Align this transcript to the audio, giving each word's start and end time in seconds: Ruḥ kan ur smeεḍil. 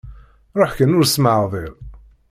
Ruḥ 0.59 0.71
kan 0.77 0.95
ur 0.97 1.05
smeεḍil. 1.07 1.73